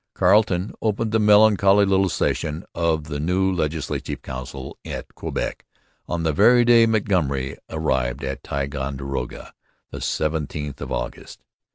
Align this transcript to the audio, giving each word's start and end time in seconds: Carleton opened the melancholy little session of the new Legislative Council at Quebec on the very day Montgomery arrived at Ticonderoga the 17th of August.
Carleton 0.15 0.73
opened 0.81 1.11
the 1.11 1.19
melancholy 1.19 1.85
little 1.85 2.09
session 2.09 2.65
of 2.73 3.03
the 3.03 3.19
new 3.19 3.51
Legislative 3.53 4.23
Council 4.23 4.75
at 4.83 5.13
Quebec 5.13 5.63
on 6.07 6.23
the 6.23 6.33
very 6.33 6.65
day 6.65 6.87
Montgomery 6.87 7.55
arrived 7.69 8.23
at 8.23 8.41
Ticonderoga 8.43 9.53
the 9.91 9.99
17th 9.99 10.81
of 10.81 10.91
August. 10.91 11.43